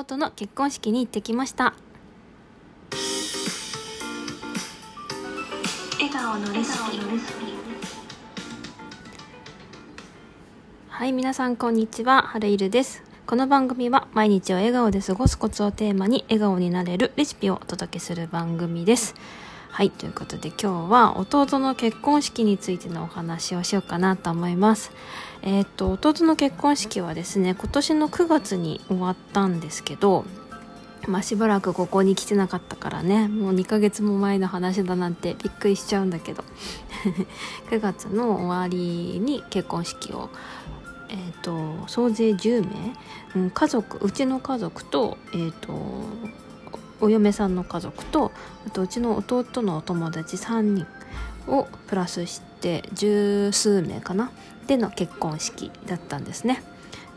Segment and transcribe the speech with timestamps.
[0.00, 1.74] 弟の結婚式に行ってきました。
[5.98, 6.98] 笑顔のレシピ。
[10.88, 12.22] はい皆さんこんにちは。
[12.22, 13.02] 春いるです。
[13.26, 19.14] この番組は毎日を笑顔で過ごすコツをテーマに笑顔になれるレシピをお届けする番組です
[19.72, 24.92] はいということで今日は弟の結婚式についてのお話をしようかなと思います。
[25.40, 30.26] えっ、と弟の結婚式はですね今年の9月に終わったんですけど
[31.08, 36.44] まあしばらくここに来てなかったからねもう2ヶ月も前の話だなんてびっくりしちゃうんだけど
[37.72, 40.28] 9月の終わりに結婚式を
[41.08, 42.96] えーと、総勢10名、
[43.36, 45.68] うん、家族うちの家族と,、えーと
[47.02, 48.32] お嫁さんの家族と
[48.66, 50.86] あとうちの弟のお友達3人
[51.48, 54.30] をプラスして十数名かな
[54.66, 56.62] での結婚式だったんですね。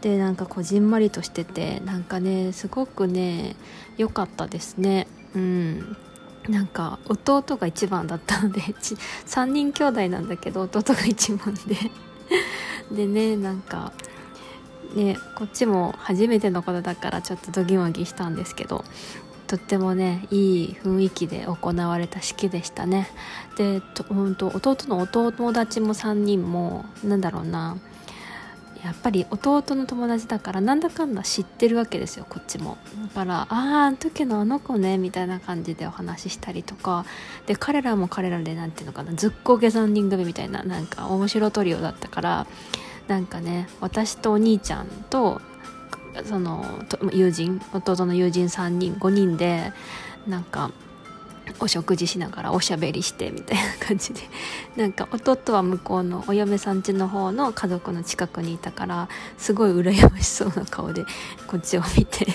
[0.01, 3.55] でなんかこじんまりとしててなんかねすごくね
[3.97, 5.07] 良かったですね。
[5.35, 5.97] うん。
[6.49, 8.61] なんか弟が一番だったので
[9.25, 11.77] 3人兄弟なんだけど弟が一番で。
[12.91, 13.93] でねなんか
[14.95, 18.83] ねこっちも初めてのことだからちょっとドギマギしたんですけど
[19.47, 23.07] とってもねいい雰囲気で行われた式でしたね。
[23.57, 27.77] でと本当弟のお友達も3人もなんだろうな。
[28.83, 32.77] やっぱり弟の友達だからなんだかんだ知ってるわけですよこっちも。
[33.01, 37.03] だから「あああの時のあの子ね」みたいな感じでお話ししたりとか。
[37.47, 42.47] で彼らも彼らで何ていうのかなずっこけ3人組みたいななんか面白トリオだったから
[43.07, 45.41] なんかね私とお兄ちゃんと
[46.23, 46.63] その
[47.11, 49.73] 友人弟の友人3人5人で
[50.27, 50.71] なんか
[51.59, 54.21] お食事しながらおしゃべりしてみたいな感じで。
[54.75, 61.05] なんか弟は向こうのお嫁さん家の方の家族の近くにいたからすごい羨ましそうな顔で
[61.47, 62.27] こっちを見て。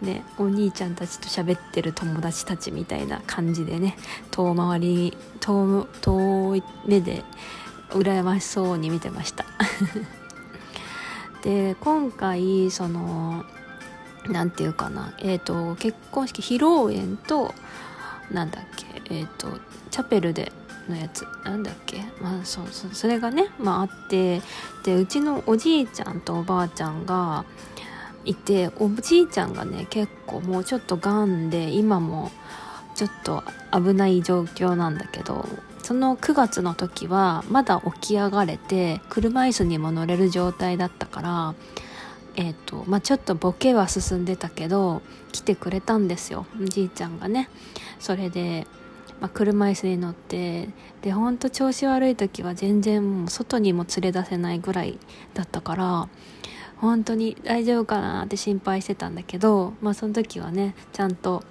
[0.00, 3.96] ね、お兄ちゃんたちと喋ってる友達たちみたいな感じでね。
[4.30, 7.24] 遠回り遠遠い目で
[7.90, 9.44] 羨ましそうに見てました。
[11.44, 13.44] で今回その
[14.26, 17.54] 何て言うかなえっ、ー、と結婚式披露宴と
[18.32, 19.48] なんだっけえっ、ー、と
[19.90, 20.50] チャペルで
[20.88, 24.40] のやつなんだっけまあそうそうそれがねまああって
[24.84, 27.44] でうちのおじいちゃんとおばあちゃんが
[28.24, 32.32] いておじいちゃんがね結構もうちょっとがんで今も
[32.94, 35.46] ちょっと危ない状況なんだけど
[35.84, 41.54] その9月の時はまだ起き上がれて車椅子にも乗れる状態だったから
[42.36, 46.46] えーとまあ、ちょっとボケは進んでたけど来てくれたんですよ。
[46.60, 47.48] おじいちゃんがね。
[48.00, 48.66] それで、
[49.20, 50.70] まあ、車椅子に乗って
[51.02, 54.98] でほんと調子悪い時は全然もう外にも連れ出せないぐらい
[55.34, 56.08] だったから
[56.78, 61.44] 本当に大丈夫かなって心配してたんだけど、まあ、その時はねちゃんと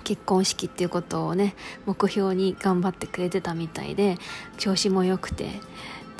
[0.00, 1.54] 結婚式っていうことをね
[1.86, 4.18] 目標に頑張ってくれてたみたいで
[4.58, 5.60] 調子も良くて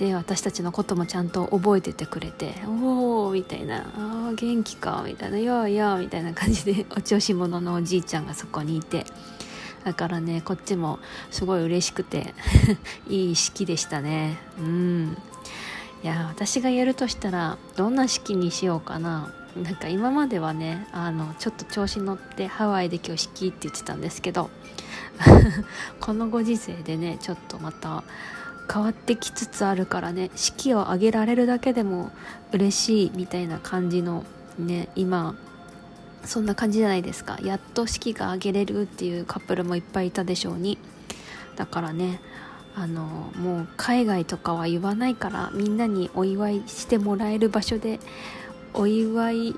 [0.01, 9.05] で私たちのこともちゃんと覚えててくれて「おお」みたいな「ああ元気か」みたいな「やあや」みたいな感じで お調子者のおじいちゃんがそこにいて
[9.85, 12.35] だからねこっちもすごい嬉しくて
[13.09, 14.39] いい式でしたね。
[14.59, 15.17] うん。
[16.03, 19.35] いや私がやるとしたらどんな式にしようかな。
[19.57, 24.51] なんか今まではねあのちょっと調子乗ってハワイで今日式って言ってたんですけど
[26.01, 28.05] このご時世でねちょっとまた
[28.73, 32.13] 変わってきつつあるからね式を挙げられるだけでも
[32.53, 34.25] 嬉しいみたいな感じの
[34.59, 35.35] ね今
[36.25, 37.39] そんな感じじゃないですか。
[37.43, 40.79] やっと式が挙げれるっていうカップルもいっぱいいたでしょうに。
[41.57, 42.21] だからね
[42.77, 43.05] あの
[43.37, 48.01] もう海外とかは言わないからみんなにお祝いしてもらえる場所で
[48.75, 49.57] お祝い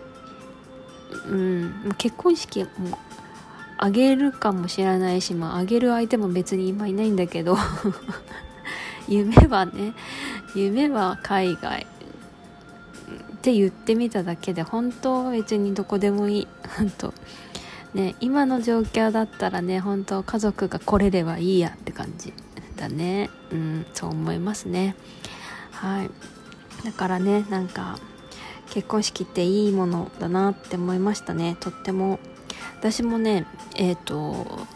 [1.29, 2.99] うん結婚式も
[3.79, 7.57] あげるかもしれないしまああげる相手も別に今いないんだけど
[9.09, 9.95] 夢はね
[10.55, 11.87] 夢は海外
[13.43, 16.49] って言ってみただけで本当は別にどこでもいい。
[16.79, 17.13] 本当
[17.93, 22.33] ね今の状況だったらね本当家族が来れればいいやって感じ。
[22.77, 23.31] だね。
[23.51, 24.95] うんそう思いますね。
[25.73, 26.11] はい。
[26.85, 27.99] だからねなんか
[28.73, 31.59] 結婚式っていいものだなって思いましたね。
[31.61, 32.19] とっても。
[32.79, 33.47] 私もね
[33.77, 34.67] えっ、ー、と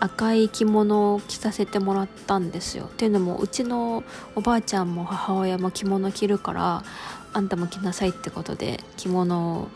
[0.00, 2.86] 赤い着物を着させてもらったんですよ。
[2.86, 4.04] っていうのもうちの
[4.34, 6.82] おばあちゃんも母親も着物着るから
[7.34, 9.68] あんたも着なさいってことで着物を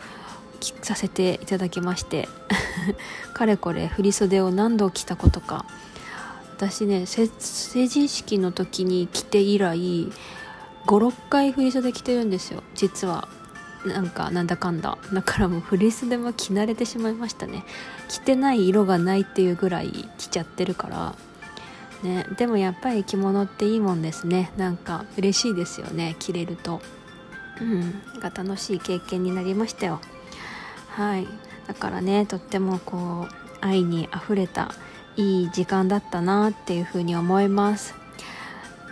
[0.61, 2.31] 着させていただきまして
[3.35, 5.67] かれこれ振袖を何度着たことか。
[6.57, 7.29] 私ね成
[7.89, 10.11] 人式の時に着て以来
[10.87, 13.29] 56回振袖着てるんですよ実は。
[13.85, 14.99] なんかなんだかんだ。
[15.13, 17.65] だからもうフリースでも着慣れてしまいましたね。
[18.09, 21.15] 着てない色がないっていうぐらい着ちゃってるから。
[22.03, 24.53] ねでもやっぱり着物っていいもんですね。
[24.57, 26.17] なんか嬉しいですよね。
[26.19, 26.81] 着れると。
[27.61, 28.03] うん。
[28.21, 30.01] が楽しい経験になりましたよ。
[30.89, 31.27] はい。
[31.67, 34.73] だからねとってもこう愛にあふれた
[35.17, 37.95] いい時間だったなっていうふうに思います。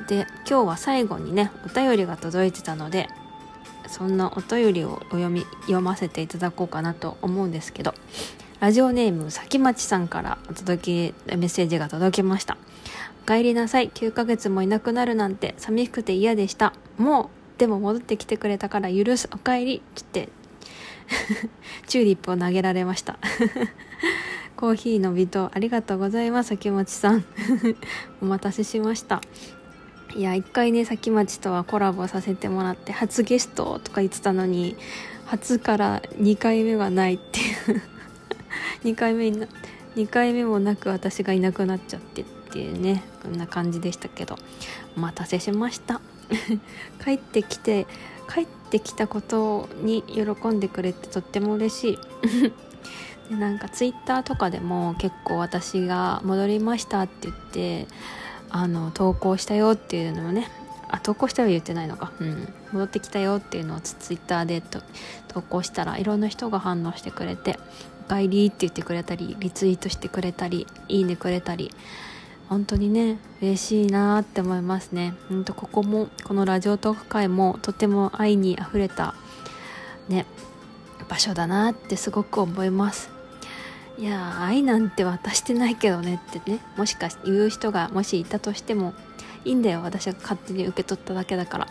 [0.08, 3.08] で今日は最後にねお便りが届いてたので
[3.88, 7.94] そんなお便りをお読み読ませていただこうかなと思うんですけど
[8.61, 12.56] ラジオネームさきまちさんからお届けメッセージが届きました
[13.25, 16.73] お帰りなさい9ヶ月もいなくなるなんて寂しくて嫌でした。
[16.96, 19.29] もうでも戻ってきてくれたから許す。
[19.32, 20.31] お帰りって。
[21.87, 23.19] チューリップを投げられました。
[24.56, 27.25] コーヒーの微糖ありがとうございますさきまちさん。
[28.23, 29.20] お待たせしました。
[30.14, 34.76] いや一回ねさきまちとはコラボさせてもらって初ゲストとか言ってたのに
[35.26, 37.43] 初から2回目はないってい
[37.76, 37.82] う。
[38.84, 39.46] 2回目にな
[39.96, 44.37] 2回目もなく私がいなくなっちゃってっていうねこんな感じでしたけど。
[44.99, 46.00] お待たせしました。
[47.04, 47.87] 帰ってきて
[48.28, 51.99] 帰ってきたことに喜んでくれてとっても嬉しい。
[53.31, 57.87] でなんかツイッターとかでも結構私が戻りましたって言って
[58.50, 60.50] あの投稿したよっていうのをね
[60.89, 64.81] あ投稿したら言ってないのか、うん、戻ってきたよっていうのをツイッターでと
[65.29, 67.59] 投稿したらいろんな人が反応してくれて
[68.06, 71.71] 「おかえり」って言ってくれたりリツイートしてくれたりいいねくれたり
[72.49, 75.12] 本当にね嬉しいなって思いますね。
[75.29, 79.15] 本当ここもこのラジオトーク会もとても愛にあふれた
[80.09, 80.25] ね
[81.09, 83.18] 場所だなってすごく思います。
[83.99, 86.61] いや愛なんて渡してないけどねってね。
[86.77, 88.95] もしかして言う人がもしいたとしても
[89.45, 89.81] いいんだよ。
[89.83, 91.67] 私が勝手に受け取っただけだから。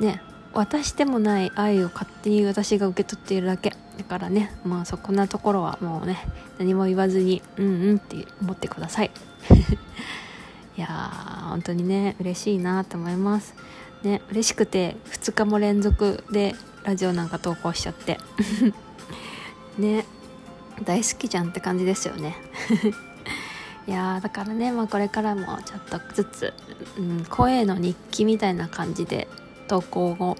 [0.00, 0.22] ね。
[0.54, 3.74] 渡してもない愛を勝手に私が受け取っているだけ。
[3.98, 4.54] だからね。
[4.64, 6.26] まあそこなところはもうね。
[6.58, 9.10] 何も言わずにうんうんって思ってください。
[10.78, 13.54] いやー本当にね嬉しいなと思います。
[14.02, 14.22] ね。
[14.30, 16.54] 嬉しくて2日も連続で
[16.84, 18.18] ラジオなんか投稿しちゃって。
[19.76, 20.06] ね。
[20.84, 22.36] 大好きじゃんって感じですよね。
[23.86, 26.54] いやだからね、まあ、これからもちょっとずつ、
[26.96, 29.26] うん、声の日記みたいな感じで
[29.66, 30.36] 投稿を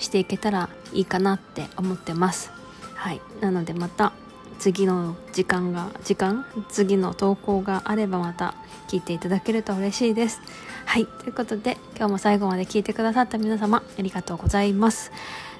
[0.00, 2.50] していけたらいいかなって思ってます。
[2.94, 3.20] はい。
[3.40, 4.12] なのでまた
[4.58, 6.44] 次の時間が時間？
[6.68, 8.54] 次の投稿があればまた
[8.88, 10.40] 聞いていただけると嬉しいです。
[10.84, 11.06] はい。
[11.06, 15.12] ということで今日も最後まで聞いてくださった皆様ありがとうございます。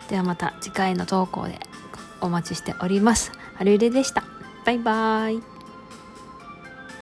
[0.08, 1.60] ではまた次回の投稿で
[2.20, 3.39] お待ちしております。
[3.60, 4.24] はるゆででした。
[4.64, 5.42] バイバーイ。